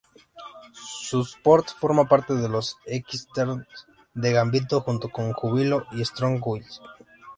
Sunspot 1.03 1.75
forma 1.79 2.05
parte 2.07 2.33
de 2.33 2.49
los 2.49 2.77
X-ternals 2.87 3.85
de 4.15 4.31
Gambito, 4.33 4.81
junto 4.81 5.09
con 5.09 5.31
Júbilo 5.31 5.85
y 5.91 6.03
Strong 6.03 6.39
Guy. 6.39 6.63